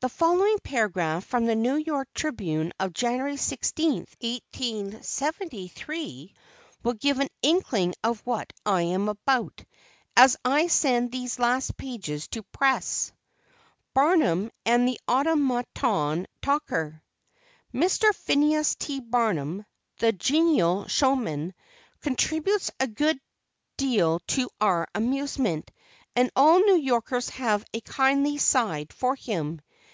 [0.00, 6.34] The following paragraph from the New York Tribune of January 16, 1873,
[6.84, 9.64] will give an inkling of what I am about,
[10.16, 13.12] as I send these last pages to press:
[13.92, 17.02] BARNUM AND THE AUTOMATON TALKER.
[17.74, 18.14] Mr.
[18.14, 19.00] Phineas T.
[19.00, 19.66] Barnum,
[19.98, 21.54] the genial showman,
[22.02, 23.20] contributes a good
[23.76, 25.72] deal to our amusement,
[26.14, 29.60] and all New Yorkers have a kindly side for him.